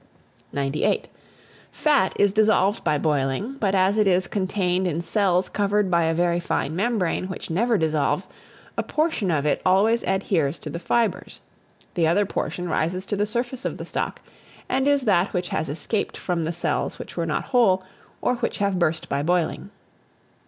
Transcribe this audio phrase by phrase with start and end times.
[0.51, 1.09] 98.
[1.71, 6.13] FAT is dissolved by boiling; but as it is contained in cells covered by a
[6.15, 8.27] very fine membrane, which never dissolves,
[8.77, 11.39] a portion of it always adheres to the fibres.
[11.93, 14.21] The other portion rises to the surface of the stock,
[14.67, 17.83] and is that which has escaped from the cells which were not whole,
[18.23, 19.69] or which have burst by boiling.